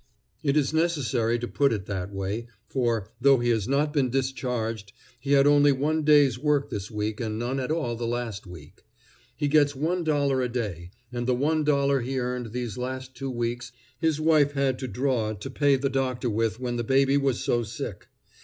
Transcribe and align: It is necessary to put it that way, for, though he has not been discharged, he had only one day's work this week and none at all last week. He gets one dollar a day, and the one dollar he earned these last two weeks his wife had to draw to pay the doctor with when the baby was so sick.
It 0.41 0.57
is 0.57 0.73
necessary 0.73 1.37
to 1.37 1.47
put 1.47 1.71
it 1.71 1.85
that 1.85 2.11
way, 2.11 2.47
for, 2.67 3.09
though 3.21 3.37
he 3.37 3.49
has 3.49 3.67
not 3.67 3.93
been 3.93 4.09
discharged, 4.09 4.93
he 5.19 5.33
had 5.33 5.45
only 5.45 5.71
one 5.71 6.03
day's 6.03 6.39
work 6.39 6.71
this 6.71 6.89
week 6.89 7.21
and 7.21 7.37
none 7.37 7.59
at 7.59 7.69
all 7.69 7.95
last 7.97 8.47
week. 8.47 8.83
He 9.37 9.47
gets 9.47 9.75
one 9.75 10.03
dollar 10.03 10.41
a 10.41 10.49
day, 10.49 10.89
and 11.11 11.27
the 11.27 11.35
one 11.35 11.63
dollar 11.63 11.99
he 12.01 12.17
earned 12.19 12.51
these 12.51 12.79
last 12.79 13.13
two 13.13 13.29
weeks 13.29 13.71
his 13.99 14.19
wife 14.19 14.53
had 14.53 14.79
to 14.79 14.87
draw 14.87 15.33
to 15.33 15.49
pay 15.51 15.75
the 15.75 15.87
doctor 15.87 16.31
with 16.31 16.59
when 16.59 16.77
the 16.77 16.83
baby 16.83 17.15
was 17.17 17.39
so 17.43 17.61
sick. 17.61 18.07